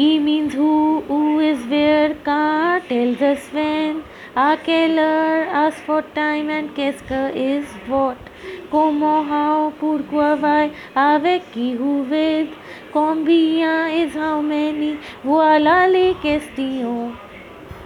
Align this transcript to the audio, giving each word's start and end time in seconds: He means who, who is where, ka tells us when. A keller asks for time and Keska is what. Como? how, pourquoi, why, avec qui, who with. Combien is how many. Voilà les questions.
He 0.00 0.18
means 0.18 0.54
who, 0.54 1.02
who 1.08 1.40
is 1.40 1.62
where, 1.66 2.14
ka 2.26 2.80
tells 2.88 3.20
us 3.20 3.42
when. 3.56 4.02
A 4.34 4.56
keller 4.56 5.44
asks 5.62 5.82
for 5.82 6.00
time 6.14 6.48
and 6.48 6.74
Keska 6.74 7.20
is 7.34 7.66
what. 7.86 8.16
Como? 8.70 9.12
how, 9.30 9.74
pourquoi, 9.78 10.30
why, 10.44 10.70
avec 10.96 11.52
qui, 11.52 11.72
who 11.76 11.94
with. 12.14 12.48
Combien 12.94 13.90
is 14.02 14.14
how 14.14 14.40
many. 14.40 14.92
Voilà 15.22 15.80
les 15.86 16.14
questions. 16.22 17.29